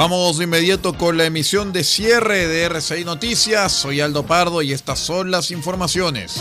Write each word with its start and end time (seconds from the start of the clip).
Vamos 0.00 0.38
de 0.38 0.44
inmediato 0.44 0.94
con 0.94 1.18
la 1.18 1.26
emisión 1.26 1.74
de 1.74 1.84
cierre 1.84 2.48
de 2.48 2.62
RCI 2.62 3.04
Noticias. 3.04 3.70
Soy 3.70 4.00
Aldo 4.00 4.24
Pardo 4.24 4.62
y 4.62 4.72
estas 4.72 4.98
son 4.98 5.30
las 5.30 5.50
informaciones. 5.50 6.40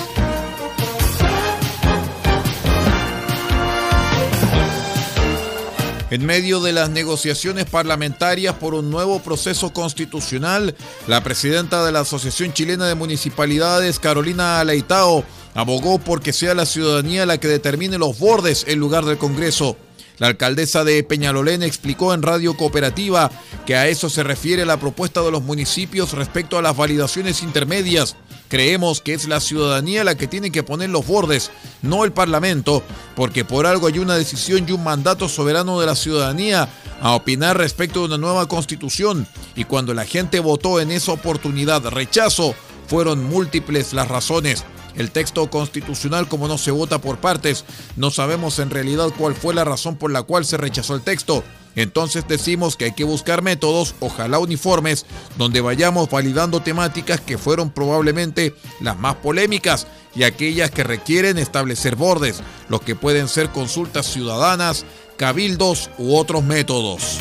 En 6.09 6.25
medio 6.25 6.61
de 6.61 6.71
las 6.71 6.89
negociaciones 6.89 7.65
parlamentarias 7.65 8.55
por 8.55 8.75
un 8.75 8.89
nuevo 8.89 9.19
proceso 9.19 9.73
constitucional, 9.73 10.73
la 11.07 11.21
presidenta 11.21 11.83
de 11.83 11.91
la 11.91 11.99
Asociación 11.99 12.53
Chilena 12.53 12.87
de 12.87 12.95
Municipalidades, 12.95 13.99
Carolina 13.99 14.63
Leitao, 14.63 15.25
abogó 15.53 15.99
por 15.99 16.21
que 16.21 16.31
sea 16.31 16.55
la 16.55 16.65
ciudadanía 16.65 17.25
la 17.25 17.39
que 17.39 17.49
determine 17.49 17.97
los 17.97 18.17
bordes 18.17 18.63
en 18.69 18.79
lugar 18.79 19.03
del 19.03 19.17
Congreso. 19.17 19.75
La 20.19 20.27
alcaldesa 20.27 20.83
de 20.83 21.01
Peñalolén 21.03 21.63
explicó 21.63 22.13
en 22.13 22.21
Radio 22.21 22.55
Cooperativa 22.55 23.31
que 23.65 23.75
a 23.75 23.87
eso 23.87 24.09
se 24.09 24.21
refiere 24.21 24.65
la 24.65 24.77
propuesta 24.77 25.21
de 25.21 25.31
los 25.31 25.43
municipios 25.43 26.11
respecto 26.11 26.57
a 26.57 26.61
las 26.61 26.75
validaciones 26.75 27.41
intermedias. 27.41 28.17
Creemos 28.49 28.99
que 28.99 29.13
es 29.13 29.27
la 29.27 29.39
ciudadanía 29.39 30.03
la 30.03 30.15
que 30.15 30.27
tiene 30.27 30.51
que 30.51 30.63
poner 30.63 30.89
los 30.89 31.07
bordes, 31.07 31.51
no 31.81 32.03
el 32.03 32.11
Parlamento, 32.11 32.83
porque 33.15 33.45
por 33.45 33.65
algo 33.65 33.87
hay 33.87 33.99
una 33.99 34.15
decisión 34.15 34.65
y 34.67 34.73
un 34.73 34.83
mandato 34.83 35.29
soberano 35.29 35.79
de 35.79 35.85
la 35.85 35.95
ciudadanía 35.95 36.67
a 36.99 37.13
opinar 37.13 37.57
respecto 37.57 38.01
de 38.01 38.07
una 38.07 38.17
nueva 38.17 38.47
constitución. 38.47 39.25
Y 39.55 39.63
cuando 39.63 39.93
la 39.93 40.05
gente 40.05 40.41
votó 40.41 40.81
en 40.81 40.91
esa 40.91 41.13
oportunidad 41.13 41.85
rechazo, 41.87 42.55
fueron 42.87 43.23
múltiples 43.23 43.93
las 43.93 44.07
razones. 44.07 44.65
El 44.95 45.11
texto 45.11 45.49
constitucional, 45.49 46.27
como 46.27 46.47
no 46.47 46.57
se 46.57 46.71
vota 46.71 46.99
por 46.99 47.17
partes, 47.17 47.65
no 47.95 48.11
sabemos 48.11 48.59
en 48.59 48.69
realidad 48.69 49.09
cuál 49.17 49.35
fue 49.35 49.53
la 49.53 49.63
razón 49.63 49.95
por 49.95 50.11
la 50.11 50.23
cual 50.23 50.45
se 50.45 50.57
rechazó 50.57 50.95
el 50.95 51.01
texto. 51.01 51.43
Entonces 51.75 52.25
decimos 52.27 52.75
que 52.75 52.85
hay 52.85 52.91
que 52.91 53.03
buscar 53.03 53.41
métodos, 53.41 53.95
ojalá 53.99 54.39
uniformes, 54.39 55.05
donde 55.37 55.61
vayamos 55.61 56.09
validando 56.09 56.61
temáticas 56.61 57.21
que 57.21 57.37
fueron 57.37 57.69
probablemente 57.69 58.53
las 58.81 58.97
más 58.97 59.15
polémicas 59.15 59.87
y 60.15 60.23
aquellas 60.23 60.71
que 60.71 60.83
requieren 60.83 61.37
establecer 61.37 61.95
bordes, 61.95 62.41
los 62.67 62.81
que 62.81 62.95
pueden 62.95 63.27
ser 63.27 63.49
consultas 63.49 64.07
ciudadanas, 64.07 64.85
cabildos 65.17 65.89
u 65.97 66.15
otros 66.15 66.43
métodos. 66.43 67.19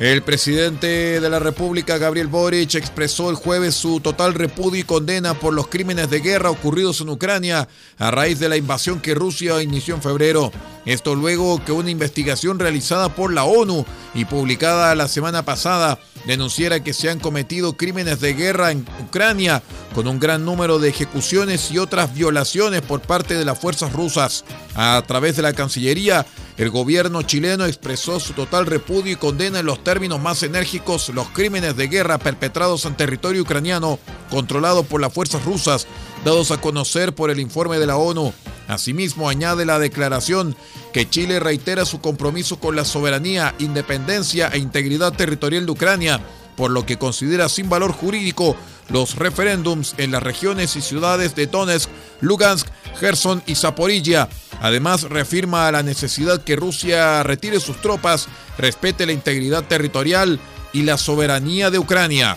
El 0.00 0.22
presidente 0.22 1.20
de 1.20 1.28
la 1.28 1.40
República, 1.40 1.98
Gabriel 1.98 2.28
Boric, 2.28 2.76
expresó 2.76 3.30
el 3.30 3.36
jueves 3.36 3.74
su 3.74 3.98
total 3.98 4.32
repudio 4.34 4.80
y 4.80 4.84
condena 4.84 5.34
por 5.34 5.52
los 5.52 5.66
crímenes 5.66 6.08
de 6.08 6.20
guerra 6.20 6.50
ocurridos 6.50 7.00
en 7.00 7.08
Ucrania 7.08 7.68
a 7.98 8.10
raíz 8.12 8.38
de 8.38 8.48
la 8.48 8.56
invasión 8.56 9.00
que 9.00 9.16
Rusia 9.16 9.60
inició 9.60 9.96
en 9.96 10.02
febrero. 10.02 10.52
Esto 10.84 11.16
luego 11.16 11.64
que 11.64 11.72
una 11.72 11.90
investigación 11.90 12.60
realizada 12.60 13.08
por 13.08 13.32
la 13.32 13.42
ONU 13.42 13.84
y 14.14 14.24
publicada 14.24 14.94
la 14.94 15.08
semana 15.08 15.44
pasada 15.44 15.98
denunciara 16.26 16.84
que 16.84 16.92
se 16.92 17.10
han 17.10 17.18
cometido 17.18 17.76
crímenes 17.76 18.20
de 18.20 18.34
guerra 18.34 18.70
en 18.70 18.86
Ucrania 19.02 19.64
con 19.96 20.06
un 20.06 20.20
gran 20.20 20.44
número 20.44 20.78
de 20.78 20.90
ejecuciones 20.90 21.72
y 21.72 21.78
otras 21.78 22.14
violaciones 22.14 22.82
por 22.82 23.00
parte 23.00 23.34
de 23.34 23.44
las 23.44 23.58
fuerzas 23.58 23.92
rusas. 23.92 24.44
A 24.76 25.02
través 25.08 25.34
de 25.34 25.42
la 25.42 25.54
Cancillería, 25.54 26.24
el 26.58 26.70
gobierno 26.70 27.22
chileno 27.22 27.66
expresó 27.66 28.18
su 28.18 28.32
total 28.32 28.66
repudio 28.66 29.12
y 29.12 29.16
condena 29.16 29.60
en 29.60 29.66
los 29.66 29.82
términos 29.84 30.20
más 30.20 30.42
enérgicos 30.42 31.08
los 31.10 31.28
crímenes 31.28 31.76
de 31.76 31.86
guerra 31.86 32.18
perpetrados 32.18 32.84
en 32.84 32.96
territorio 32.96 33.42
ucraniano 33.42 34.00
controlado 34.28 34.82
por 34.82 35.00
las 35.00 35.12
fuerzas 35.12 35.44
rusas, 35.44 35.86
dados 36.24 36.50
a 36.50 36.60
conocer 36.60 37.14
por 37.14 37.30
el 37.30 37.38
informe 37.38 37.78
de 37.78 37.86
la 37.86 37.96
ONU. 37.96 38.34
Asimismo, 38.66 39.28
añade 39.28 39.64
la 39.64 39.78
declaración 39.78 40.56
que 40.92 41.08
Chile 41.08 41.38
reitera 41.38 41.86
su 41.86 42.00
compromiso 42.00 42.58
con 42.58 42.74
la 42.74 42.84
soberanía, 42.84 43.54
independencia 43.60 44.48
e 44.48 44.58
integridad 44.58 45.12
territorial 45.12 45.64
de 45.64 45.72
Ucrania, 45.72 46.20
por 46.56 46.72
lo 46.72 46.84
que 46.84 46.98
considera 46.98 47.48
sin 47.48 47.68
valor 47.68 47.92
jurídico 47.92 48.56
los 48.88 49.14
referéndums 49.14 49.94
en 49.96 50.10
las 50.10 50.22
regiones 50.22 50.74
y 50.74 50.80
ciudades 50.80 51.36
de 51.36 51.46
Donetsk, 51.46 51.88
Lugansk, 52.20 52.66
Gerson 52.98 53.42
y 53.46 53.54
Zaporilla. 53.54 54.28
Además, 54.60 55.02
reafirma 55.02 55.70
la 55.70 55.82
necesidad 55.82 56.42
que 56.42 56.56
Rusia 56.56 57.22
retire 57.22 57.60
sus 57.60 57.80
tropas, 57.80 58.28
respete 58.56 59.06
la 59.06 59.12
integridad 59.12 59.64
territorial 59.64 60.40
y 60.72 60.82
la 60.82 60.98
soberanía 60.98 61.70
de 61.70 61.78
Ucrania. 61.78 62.36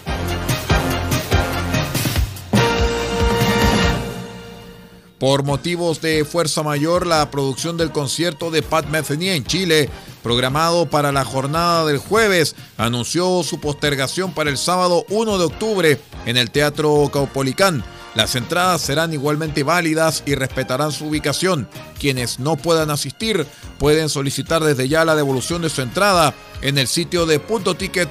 Por 5.22 5.44
motivos 5.44 6.02
de 6.02 6.26
fuerza 6.26 6.64
mayor, 6.64 7.06
la 7.06 7.30
producción 7.30 7.78
del 7.78 7.92
concierto 7.92 8.50
de 8.50 8.64
Pat 8.64 8.88
Metheny 8.88 9.30
en 9.30 9.46
Chile, 9.46 9.88
programado 10.24 10.90
para 10.90 11.12
la 11.12 11.24
jornada 11.24 11.86
del 11.86 12.00
jueves, 12.00 12.56
anunció 12.76 13.44
su 13.44 13.60
postergación 13.60 14.34
para 14.34 14.50
el 14.50 14.58
sábado 14.58 15.06
1 15.10 15.38
de 15.38 15.44
octubre 15.44 16.02
en 16.26 16.38
el 16.38 16.50
Teatro 16.50 17.08
Caupolicán. 17.14 17.84
Las 18.16 18.36
entradas 18.36 18.82
serán 18.82 19.14
igualmente 19.14 19.64
válidas 19.64 20.24
y 20.26 20.36
respetarán 20.36 20.92
su 20.92 21.06
ubicación. 21.06 21.68
Quienes 22.00 22.40
no 22.40 22.58
puedan 22.58 22.90
asistir 22.90 23.46
pueden 23.80 24.10
solicitar 24.10 24.64
desde 24.64 24.90
ya 24.90 25.06
la 25.06 25.16
devolución 25.16 25.62
de 25.62 25.70
su 25.70 25.82
entrada 25.82 26.34
en 26.62 26.78
el 26.78 26.88
sitio 26.88 27.26
de 27.26 27.40
Punto 27.40 27.76
Ticket. 27.76 28.10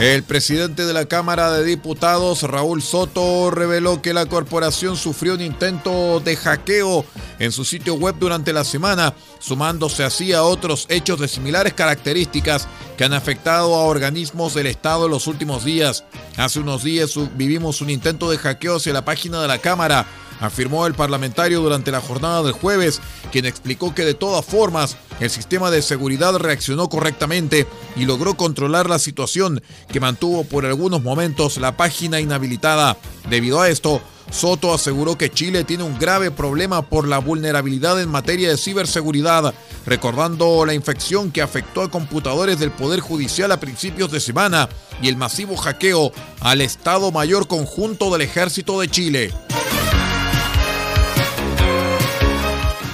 El 0.00 0.22
presidente 0.22 0.86
de 0.86 0.94
la 0.94 1.04
Cámara 1.04 1.52
de 1.52 1.62
Diputados, 1.62 2.42
Raúl 2.44 2.80
Soto, 2.80 3.50
reveló 3.50 4.00
que 4.00 4.14
la 4.14 4.24
corporación 4.24 4.96
sufrió 4.96 5.34
un 5.34 5.42
intento 5.42 6.20
de 6.20 6.36
hackeo 6.36 7.04
en 7.38 7.52
su 7.52 7.66
sitio 7.66 7.96
web 7.96 8.14
durante 8.18 8.54
la 8.54 8.64
semana, 8.64 9.12
sumándose 9.40 10.02
así 10.02 10.32
a 10.32 10.42
otros 10.42 10.86
hechos 10.88 11.20
de 11.20 11.28
similares 11.28 11.74
características 11.74 12.66
que 12.96 13.04
han 13.04 13.12
afectado 13.12 13.74
a 13.74 13.84
organismos 13.84 14.54
del 14.54 14.68
Estado 14.68 15.04
en 15.04 15.10
los 15.10 15.26
últimos 15.26 15.66
días. 15.66 16.04
Hace 16.38 16.60
unos 16.60 16.82
días 16.82 17.12
vivimos 17.36 17.82
un 17.82 17.90
intento 17.90 18.30
de 18.30 18.38
hackeo 18.38 18.76
hacia 18.76 18.94
la 18.94 19.04
página 19.04 19.42
de 19.42 19.48
la 19.48 19.58
Cámara 19.58 20.06
afirmó 20.40 20.86
el 20.86 20.94
parlamentario 20.94 21.60
durante 21.60 21.90
la 21.90 22.00
jornada 22.00 22.42
del 22.42 22.52
jueves, 22.52 23.00
quien 23.30 23.46
explicó 23.46 23.94
que 23.94 24.04
de 24.04 24.14
todas 24.14 24.44
formas 24.44 24.96
el 25.20 25.30
sistema 25.30 25.70
de 25.70 25.82
seguridad 25.82 26.36
reaccionó 26.36 26.88
correctamente 26.88 27.66
y 27.96 28.06
logró 28.06 28.34
controlar 28.34 28.88
la 28.88 28.98
situación 28.98 29.62
que 29.92 30.00
mantuvo 30.00 30.44
por 30.44 30.66
algunos 30.66 31.02
momentos 31.02 31.58
la 31.58 31.76
página 31.76 32.20
inhabilitada. 32.20 32.96
Debido 33.28 33.60
a 33.60 33.68
esto, 33.68 34.00
Soto 34.30 34.72
aseguró 34.72 35.18
que 35.18 35.30
Chile 35.30 35.64
tiene 35.64 35.82
un 35.82 35.98
grave 35.98 36.30
problema 36.30 36.82
por 36.82 37.06
la 37.06 37.18
vulnerabilidad 37.18 38.00
en 38.00 38.08
materia 38.08 38.48
de 38.48 38.56
ciberseguridad, 38.56 39.52
recordando 39.86 40.64
la 40.64 40.74
infección 40.74 41.32
que 41.32 41.42
afectó 41.42 41.82
a 41.82 41.90
computadores 41.90 42.58
del 42.58 42.70
Poder 42.70 43.00
Judicial 43.00 43.50
a 43.52 43.60
principios 43.60 44.10
de 44.10 44.20
semana 44.20 44.68
y 45.02 45.08
el 45.08 45.16
masivo 45.16 45.56
hackeo 45.56 46.12
al 46.40 46.60
Estado 46.60 47.10
Mayor 47.10 47.48
Conjunto 47.48 48.10
del 48.10 48.22
Ejército 48.22 48.80
de 48.80 48.88
Chile. 48.88 49.34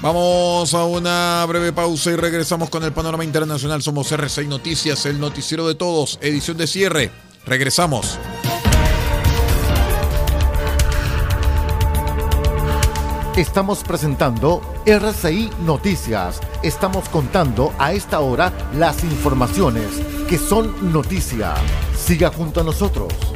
Vamos 0.07 0.73
a 0.73 0.85
una 0.85 1.45
breve 1.49 1.73
pausa 1.73 2.13
y 2.13 2.15
regresamos 2.15 2.71
con 2.71 2.85
el 2.85 2.93
panorama 2.93 3.25
internacional. 3.25 3.83
Somos 3.83 4.13
R6 4.13 4.47
Noticias, 4.47 5.05
el 5.05 5.19
noticiero 5.19 5.67
de 5.67 5.75
todos, 5.75 6.21
edición 6.23 6.57
de 6.57 6.69
cierre. 6.69 7.11
Regresamos. 7.45 8.17
Estamos 13.37 13.83
presentando 13.83 14.63
RCI 14.87 15.51
Noticias. 15.65 16.39
Estamos 16.63 17.09
contando 17.09 17.73
a 17.77 17.93
esta 17.93 18.21
hora 18.21 18.53
las 18.75 19.03
informaciones 19.03 19.89
que 20.29 20.39
son 20.39 20.93
noticia. 20.93 21.53
Siga 21.99 22.31
junto 22.31 22.61
a 22.61 22.63
nosotros. 22.63 23.36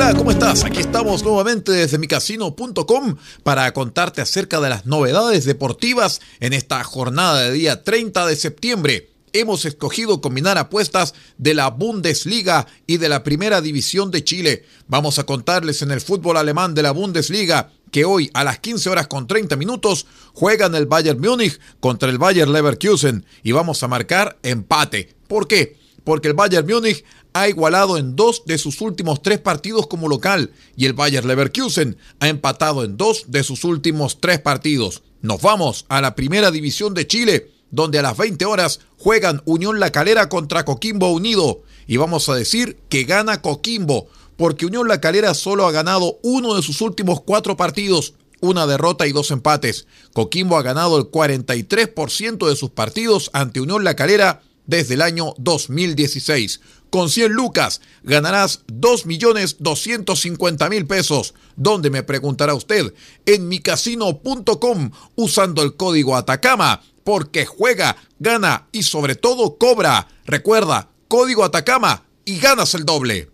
Hola, 0.00 0.14
¿cómo 0.14 0.30
estás? 0.30 0.62
Aquí 0.62 0.78
estamos 0.78 1.24
nuevamente 1.24 1.72
desde 1.72 1.98
micasino.com 1.98 3.16
para 3.42 3.72
contarte 3.72 4.20
acerca 4.20 4.60
de 4.60 4.68
las 4.68 4.86
novedades 4.86 5.44
deportivas 5.44 6.20
en 6.38 6.52
esta 6.52 6.84
jornada 6.84 7.42
de 7.42 7.50
día 7.50 7.82
30 7.82 8.24
de 8.26 8.36
septiembre. 8.36 9.10
Hemos 9.32 9.64
escogido 9.64 10.20
combinar 10.20 10.56
apuestas 10.56 11.14
de 11.36 11.52
la 11.54 11.70
Bundesliga 11.70 12.68
y 12.86 12.98
de 12.98 13.08
la 13.08 13.24
Primera 13.24 13.60
División 13.60 14.12
de 14.12 14.22
Chile. 14.22 14.64
Vamos 14.86 15.18
a 15.18 15.26
contarles 15.26 15.82
en 15.82 15.90
el 15.90 16.00
fútbol 16.00 16.36
alemán 16.36 16.74
de 16.74 16.84
la 16.84 16.92
Bundesliga 16.92 17.72
que 17.90 18.04
hoy 18.04 18.30
a 18.34 18.44
las 18.44 18.60
15 18.60 18.90
horas 18.90 19.08
con 19.08 19.26
30 19.26 19.56
minutos 19.56 20.06
juegan 20.32 20.76
el 20.76 20.86
Bayern 20.86 21.20
Múnich 21.20 21.58
contra 21.80 22.08
el 22.08 22.18
Bayern 22.18 22.52
Leverkusen 22.52 23.26
y 23.42 23.50
vamos 23.50 23.82
a 23.82 23.88
marcar 23.88 24.38
empate. 24.44 25.16
¿Por 25.26 25.48
qué? 25.48 25.76
Porque 26.04 26.28
el 26.28 26.34
Bayern 26.34 26.66
Múnich 26.66 27.04
ha 27.40 27.48
igualado 27.48 27.98
en 27.98 28.16
dos 28.16 28.42
de 28.46 28.58
sus 28.58 28.80
últimos 28.80 29.22
tres 29.22 29.38
partidos 29.38 29.86
como 29.86 30.08
local 30.08 30.50
y 30.76 30.86
el 30.86 30.92
Bayer 30.92 31.24
Leverkusen 31.24 31.96
ha 32.20 32.28
empatado 32.28 32.84
en 32.84 32.96
dos 32.96 33.26
de 33.28 33.44
sus 33.44 33.64
últimos 33.64 34.20
tres 34.20 34.40
partidos. 34.40 35.02
Nos 35.22 35.40
vamos 35.40 35.84
a 35.88 36.00
la 36.00 36.14
primera 36.14 36.50
división 36.50 36.94
de 36.94 37.06
Chile, 37.06 37.50
donde 37.70 37.98
a 37.98 38.02
las 38.02 38.16
20 38.16 38.44
horas 38.44 38.80
juegan 38.96 39.42
Unión 39.44 39.78
La 39.78 39.90
Calera 39.90 40.28
contra 40.28 40.64
Coquimbo 40.64 41.12
Unido. 41.12 41.62
Y 41.86 41.96
vamos 41.96 42.28
a 42.28 42.34
decir 42.34 42.78
que 42.88 43.04
gana 43.04 43.40
Coquimbo, 43.40 44.08
porque 44.36 44.66
Unión 44.66 44.88
La 44.88 45.00
Calera 45.00 45.34
solo 45.34 45.66
ha 45.66 45.72
ganado 45.72 46.18
uno 46.22 46.54
de 46.54 46.62
sus 46.62 46.80
últimos 46.80 47.20
cuatro 47.20 47.56
partidos, 47.56 48.14
una 48.40 48.66
derrota 48.66 49.06
y 49.06 49.12
dos 49.12 49.30
empates. 49.30 49.86
Coquimbo 50.12 50.56
ha 50.56 50.62
ganado 50.62 50.98
el 50.98 51.04
43% 51.04 52.48
de 52.48 52.56
sus 52.56 52.70
partidos 52.70 53.30
ante 53.32 53.60
Unión 53.60 53.84
La 53.84 53.96
Calera 53.96 54.42
desde 54.68 54.94
el 54.94 55.02
año 55.02 55.34
2016. 55.38 56.60
Con 56.90 57.08
100 57.10 57.32
lucas 57.32 57.80
ganarás 58.02 58.64
2.250.000 58.66 60.86
pesos. 60.86 61.34
¿Dónde 61.56 61.90
me 61.90 62.02
preguntará 62.02 62.54
usted? 62.54 62.94
En 63.26 63.48
micasino.com 63.48 64.90
usando 65.16 65.62
el 65.62 65.76
código 65.76 66.16
Atacama 66.16 66.80
porque 67.04 67.44
juega, 67.46 67.96
gana 68.18 68.68
y 68.72 68.82
sobre 68.82 69.14
todo 69.14 69.58
cobra. 69.58 70.08
Recuerda, 70.24 70.90
código 71.08 71.44
Atacama 71.44 72.04
y 72.24 72.38
ganas 72.38 72.74
el 72.74 72.84
doble. 72.84 73.30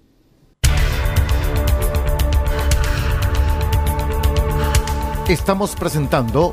Estamos 5.28 5.74
presentando 5.74 6.52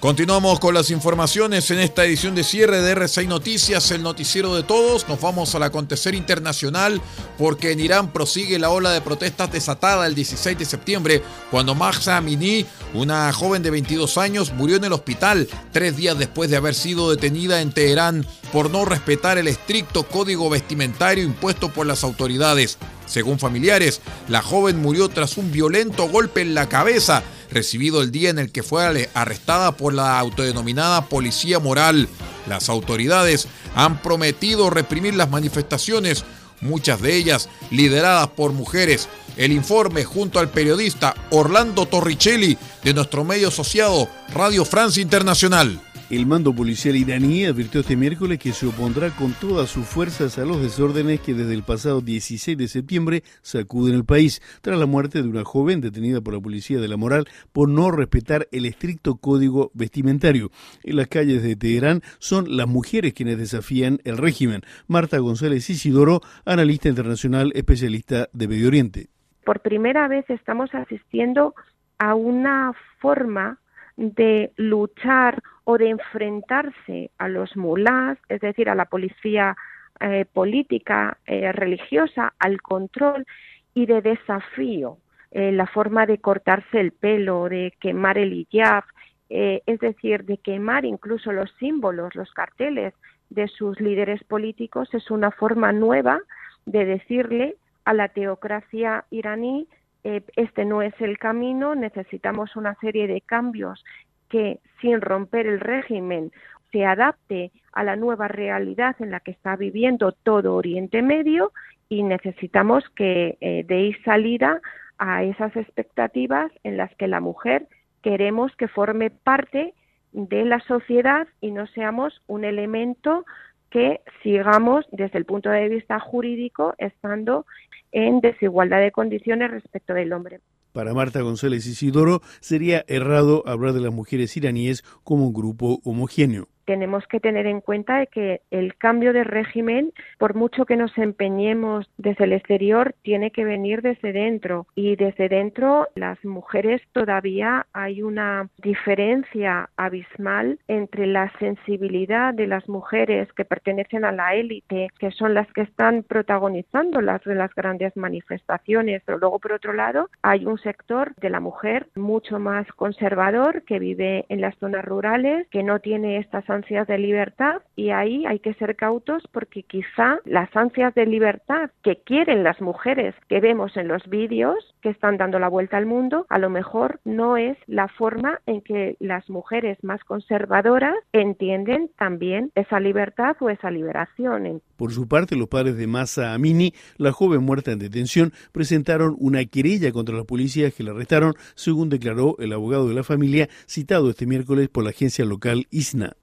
Continuamos 0.00 0.60
con 0.60 0.74
las 0.74 0.90
informaciones 0.90 1.70
en 1.70 1.78
esta 1.78 2.04
edición 2.04 2.34
de 2.34 2.44
cierre 2.44 2.82
de 2.82 2.94
R6 2.94 3.26
Noticias, 3.28 3.90
el 3.90 4.02
noticiero 4.02 4.54
de 4.54 4.62
todos. 4.62 5.08
Nos 5.08 5.18
vamos 5.22 5.54
al 5.54 5.62
acontecer 5.62 6.14
internacional 6.14 7.00
porque 7.38 7.72
en 7.72 7.80
Irán 7.80 8.12
prosigue 8.12 8.58
la 8.58 8.68
ola 8.68 8.92
de 8.92 9.00
protestas 9.00 9.50
desatada 9.50 10.06
el 10.06 10.14
16 10.14 10.58
de 10.58 10.64
septiembre 10.66 11.22
cuando 11.50 11.74
Mahsa 11.74 12.18
Amini, 12.18 12.66
una 12.92 13.32
joven 13.32 13.62
de 13.62 13.70
22 13.70 14.18
años, 14.18 14.52
murió 14.52 14.76
en 14.76 14.84
el 14.84 14.92
hospital 14.92 15.48
tres 15.72 15.96
días 15.96 16.18
después 16.18 16.50
de 16.50 16.58
haber 16.58 16.74
sido 16.74 17.10
detenida 17.10 17.62
en 17.62 17.72
Teherán 17.72 18.26
por 18.52 18.70
no 18.70 18.84
respetar 18.84 19.38
el 19.38 19.48
estricto 19.48 20.02
código 20.02 20.50
vestimentario 20.50 21.24
impuesto 21.24 21.72
por 21.72 21.86
las 21.86 22.04
autoridades. 22.04 22.76
Según 23.06 23.38
familiares, 23.38 24.02
la 24.28 24.42
joven 24.42 24.82
murió 24.82 25.08
tras 25.08 25.38
un 25.38 25.50
violento 25.50 26.06
golpe 26.08 26.42
en 26.42 26.54
la 26.54 26.68
cabeza 26.68 27.22
recibido 27.50 28.02
el 28.02 28.10
día 28.10 28.30
en 28.30 28.38
el 28.38 28.52
que 28.52 28.62
fue 28.62 29.08
arrestada 29.14 29.76
por 29.76 29.94
la 29.94 30.18
autodenominada 30.18 31.08
Policía 31.08 31.58
Moral. 31.58 32.08
Las 32.48 32.68
autoridades 32.68 33.48
han 33.74 34.02
prometido 34.02 34.70
reprimir 34.70 35.14
las 35.14 35.30
manifestaciones 35.30 36.24
muchas 36.60 37.00
de 37.00 37.16
ellas 37.16 37.48
lideradas 37.70 38.28
por 38.28 38.52
mujeres. 38.52 39.08
El 39.36 39.52
informe 39.52 40.04
junto 40.04 40.38
al 40.38 40.50
periodista 40.50 41.14
Orlando 41.30 41.86
Torricelli 41.86 42.56
de 42.82 42.94
nuestro 42.94 43.24
medio 43.24 43.48
asociado 43.48 44.08
Radio 44.32 44.64
Francia 44.64 45.02
Internacional. 45.02 45.80
El 46.08 46.24
mando 46.24 46.54
policial 46.54 46.94
iraní 46.94 47.46
advirtió 47.46 47.80
este 47.80 47.96
miércoles 47.96 48.38
que 48.38 48.52
se 48.52 48.64
opondrá 48.64 49.10
con 49.10 49.32
todas 49.32 49.68
sus 49.68 49.84
fuerzas 49.84 50.38
a 50.38 50.44
los 50.44 50.62
desórdenes 50.62 51.20
que 51.20 51.34
desde 51.34 51.52
el 51.52 51.64
pasado 51.64 52.00
16 52.00 52.56
de 52.56 52.68
septiembre 52.68 53.22
sacuden 53.42 53.96
el 53.96 54.04
país, 54.04 54.40
tras 54.62 54.78
la 54.78 54.86
muerte 54.86 55.20
de 55.20 55.28
una 55.28 55.44
joven 55.44 55.80
detenida 55.80 56.20
por 56.20 56.34
la 56.34 56.40
policía 56.40 56.78
de 56.78 56.86
la 56.86 56.96
moral 56.96 57.24
por 57.52 57.68
no 57.68 57.90
respetar 57.90 58.46
el 58.52 58.66
estricto 58.66 59.16
código 59.16 59.72
vestimentario. 59.74 60.52
En 60.84 60.94
las 60.94 61.08
calles 61.08 61.42
de 61.42 61.56
Teherán 61.56 62.02
son 62.20 62.56
las 62.56 62.68
mujeres 62.68 63.12
quienes 63.12 63.38
desafían 63.38 63.98
el 64.04 64.16
régimen. 64.16 64.60
Marta 64.86 65.18
González 65.18 65.68
Isidoro, 65.68 66.20
analista 66.44 66.88
internacional 66.88 67.50
especialista 67.56 68.28
de 68.32 68.46
Medio 68.46 68.68
Oriente. 68.68 69.08
Por 69.44 69.58
primera 69.58 70.06
vez 70.06 70.24
estamos 70.30 70.72
asistiendo 70.72 71.56
a 71.98 72.14
una 72.14 72.74
forma 73.00 73.58
de 73.96 74.52
luchar 74.56 75.42
o 75.68 75.78
de 75.78 75.90
enfrentarse 75.90 77.10
a 77.18 77.26
los 77.28 77.56
mulás, 77.56 78.18
es 78.28 78.40
decir, 78.40 78.70
a 78.70 78.76
la 78.76 78.84
policía 78.84 79.56
eh, 79.98 80.24
política, 80.32 81.18
eh, 81.26 81.50
religiosa, 81.50 82.34
al 82.38 82.62
control 82.62 83.26
y 83.74 83.86
de 83.86 84.00
desafío, 84.00 84.98
eh, 85.32 85.50
la 85.50 85.66
forma 85.66 86.06
de 86.06 86.18
cortarse 86.18 86.78
el 86.78 86.92
pelo, 86.92 87.48
de 87.48 87.74
quemar 87.80 88.16
el 88.16 88.32
hijab, 88.32 88.84
es 89.28 89.80
decir, 89.80 90.24
de 90.24 90.38
quemar 90.38 90.84
incluso 90.84 91.32
los 91.32 91.50
símbolos, 91.58 92.14
los 92.14 92.32
carteles 92.32 92.94
de 93.28 93.48
sus 93.48 93.80
líderes 93.80 94.22
políticos, 94.22 94.88
es 94.94 95.10
una 95.10 95.32
forma 95.32 95.72
nueva 95.72 96.20
de 96.64 96.84
decirle 96.84 97.56
a 97.84 97.92
la 97.92 98.06
teocracia 98.06 99.04
iraní 99.10 99.66
este 100.04 100.64
no 100.64 100.80
es 100.82 100.94
el 101.00 101.18
camino, 101.18 101.74
necesitamos 101.74 102.54
una 102.54 102.76
serie 102.76 103.08
de 103.08 103.20
cambios 103.20 103.82
que 104.28 104.60
sin 104.80 105.00
romper 105.00 105.46
el 105.46 105.60
régimen 105.60 106.32
se 106.72 106.84
adapte 106.84 107.52
a 107.72 107.84
la 107.84 107.96
nueva 107.96 108.28
realidad 108.28 108.96
en 109.00 109.10
la 109.10 109.20
que 109.20 109.30
está 109.30 109.56
viviendo 109.56 110.12
todo 110.12 110.54
Oriente 110.54 111.02
Medio 111.02 111.52
y 111.88 112.02
necesitamos 112.02 112.84
que 112.96 113.38
eh, 113.40 113.64
deis 113.66 113.96
salida 114.04 114.60
a 114.98 115.22
esas 115.24 115.54
expectativas 115.56 116.50
en 116.64 116.76
las 116.76 116.94
que 116.96 117.06
la 117.06 117.20
mujer 117.20 117.68
queremos 118.02 118.54
que 118.56 118.68
forme 118.68 119.10
parte 119.10 119.74
de 120.12 120.44
la 120.44 120.60
sociedad 120.60 121.28
y 121.40 121.50
no 121.50 121.66
seamos 121.66 122.22
un 122.26 122.44
elemento 122.44 123.24
que 123.70 124.00
sigamos 124.22 124.86
desde 124.90 125.18
el 125.18 125.24
punto 125.24 125.50
de 125.50 125.68
vista 125.68 126.00
jurídico 126.00 126.74
estando 126.78 127.46
en 127.92 128.20
desigualdad 128.20 128.80
de 128.80 128.92
condiciones 128.92 129.50
respecto 129.50 129.92
del 129.92 130.12
hombre. 130.12 130.40
Para 130.76 130.92
Marta 130.92 131.22
González 131.22 131.64
Isidoro 131.64 132.20
sería 132.40 132.84
errado 132.86 133.42
hablar 133.46 133.72
de 133.72 133.80
las 133.80 133.94
mujeres 133.94 134.36
iraníes 134.36 134.84
como 135.04 135.26
un 135.26 135.32
grupo 135.32 135.80
homogéneo 135.84 136.50
tenemos 136.66 137.06
que 137.06 137.20
tener 137.20 137.46
en 137.46 137.60
cuenta 137.60 138.06
que 138.06 138.42
el 138.50 138.76
cambio 138.76 139.12
de 139.12 139.24
régimen, 139.24 139.92
por 140.18 140.34
mucho 140.34 140.66
que 140.66 140.76
nos 140.76 140.96
empeñemos 140.98 141.88
desde 141.96 142.24
el 142.24 142.32
exterior, 142.32 142.94
tiene 143.02 143.30
que 143.30 143.44
venir 143.44 143.82
desde 143.82 144.12
dentro. 144.12 144.66
Y 144.74 144.96
desde 144.96 145.28
dentro, 145.28 145.88
las 145.94 146.22
mujeres 146.24 146.82
todavía 146.92 147.66
hay 147.72 148.02
una 148.02 148.48
diferencia 148.58 149.70
abismal 149.76 150.58
entre 150.68 151.06
la 151.06 151.32
sensibilidad 151.38 152.34
de 152.34 152.46
las 152.46 152.68
mujeres 152.68 153.32
que 153.32 153.44
pertenecen 153.44 154.04
a 154.04 154.12
la 154.12 154.34
élite, 154.34 154.88
que 154.98 155.10
son 155.10 155.34
las 155.34 155.50
que 155.52 155.62
están 155.62 156.02
protagonizando 156.02 157.00
las 157.00 157.24
las 157.24 157.54
grandes 157.54 157.96
manifestaciones. 157.96 159.02
Pero 159.04 159.18
luego, 159.18 159.38
por 159.38 159.52
otro 159.52 159.72
lado, 159.72 160.10
hay 160.22 160.44
un 160.46 160.58
sector 160.58 161.14
de 161.16 161.30
la 161.30 161.40
mujer 161.40 161.86
mucho 161.94 162.38
más 162.38 162.66
conservador 162.72 163.62
que 163.62 163.78
vive 163.78 164.24
en 164.28 164.40
las 164.40 164.56
zonas 164.58 164.84
rurales, 164.84 165.46
que 165.50 165.62
no 165.62 165.78
tiene 165.80 166.18
estas 166.18 166.48
ansias 166.56 166.86
de 166.86 166.98
libertad 166.98 167.62
y 167.76 167.90
ahí 167.90 168.24
hay 168.26 168.38
que 168.40 168.54
ser 168.54 168.76
cautos 168.76 169.22
porque 169.32 169.62
quizá 169.62 170.18
las 170.24 170.54
ansias 170.56 170.94
de 170.94 171.06
libertad 171.06 171.70
que 171.82 171.96
quieren 172.04 172.42
las 172.42 172.60
mujeres 172.60 173.14
que 173.28 173.40
vemos 173.40 173.76
en 173.76 173.88
los 173.88 174.06
vídeos 174.08 174.56
que 174.82 174.90
están 174.90 175.16
dando 175.16 175.38
la 175.38 175.48
vuelta 175.48 175.76
al 175.76 175.86
mundo, 175.86 176.26
a 176.28 176.38
lo 176.38 176.50
mejor 176.50 177.00
no 177.04 177.36
es 177.36 177.56
la 177.66 177.88
forma 177.88 178.40
en 178.46 178.60
que 178.60 178.96
las 179.00 179.28
mujeres 179.28 179.78
más 179.82 180.02
conservadoras 180.04 180.94
entienden 181.12 181.90
también 181.98 182.50
esa 182.54 182.80
libertad 182.80 183.36
o 183.40 183.50
esa 183.50 183.70
liberación. 183.70 184.62
Por 184.76 184.92
su 184.92 185.08
parte, 185.08 185.36
los 185.36 185.48
padres 185.48 185.76
de 185.76 185.86
Masa 185.86 186.34
Amini, 186.34 186.72
la 186.96 187.12
joven 187.12 187.42
muerta 187.42 187.72
en 187.72 187.78
detención, 187.78 188.32
presentaron 188.52 189.16
una 189.18 189.44
querella 189.44 189.92
contra 189.92 190.16
las 190.16 190.26
policías 190.26 190.74
que 190.74 190.82
la 190.82 190.92
arrestaron, 190.92 191.34
según 191.54 191.88
declaró 191.88 192.36
el 192.38 192.52
abogado 192.52 192.88
de 192.88 192.94
la 192.94 193.04
familia, 193.04 193.48
citado 193.66 194.10
este 194.10 194.26
miércoles 194.26 194.68
por 194.68 194.84
la 194.84 194.90
agencia 194.90 195.24
local 195.24 195.66
ISNA. 195.70 196.16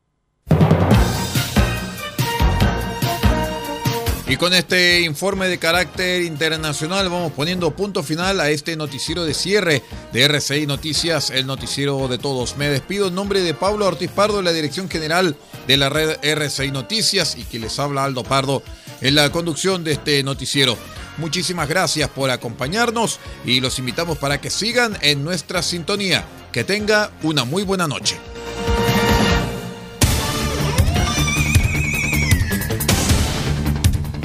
Y 4.33 4.37
con 4.37 4.51
este 4.51 5.01
informe 5.01 5.47
de 5.47 5.59
carácter 5.59 6.23
internacional 6.23 7.07
vamos 7.07 7.33
poniendo 7.33 7.69
punto 7.75 8.01
final 8.01 8.39
a 8.39 8.49
este 8.49 8.75
noticiero 8.75 9.25
de 9.25 9.35
cierre 9.35 9.83
de 10.11 10.23
RCI 10.23 10.65
Noticias, 10.65 11.29
el 11.29 11.45
noticiero 11.45 12.07
de 12.07 12.17
todos. 12.17 12.57
Me 12.57 12.67
despido 12.67 13.09
en 13.09 13.13
nombre 13.13 13.41
de 13.41 13.53
Pablo 13.53 13.85
Ortiz 13.85 14.09
Pardo, 14.09 14.41
la 14.41 14.51
dirección 14.51 14.89
general 14.89 15.35
de 15.67 15.77
la 15.77 15.89
red 15.89 16.17
RCI 16.23 16.71
Noticias 16.71 17.35
y 17.37 17.43
que 17.43 17.59
les 17.59 17.77
habla 17.77 18.05
Aldo 18.05 18.23
Pardo 18.23 18.63
en 19.01 19.13
la 19.13 19.31
conducción 19.31 19.83
de 19.83 19.91
este 19.91 20.23
noticiero. 20.23 20.79
Muchísimas 21.19 21.69
gracias 21.69 22.09
por 22.09 22.31
acompañarnos 22.31 23.19
y 23.45 23.61
los 23.61 23.77
invitamos 23.77 24.17
para 24.17 24.41
que 24.41 24.49
sigan 24.49 24.97
en 25.01 25.23
nuestra 25.23 25.61
sintonía. 25.61 26.25
Que 26.51 26.63
tenga 26.63 27.11
una 27.21 27.43
muy 27.43 27.61
buena 27.61 27.87
noche. 27.87 28.17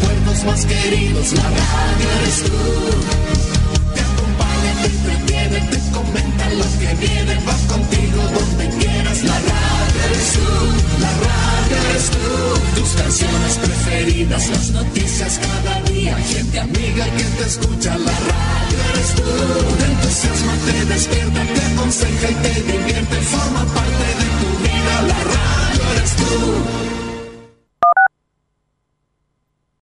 Recuerdos 0.00 0.44
más 0.44 0.66
queridos, 0.66 1.32
la 1.32 1.42
radio 1.42 2.10
eres 2.20 2.42
tú. 2.44 3.37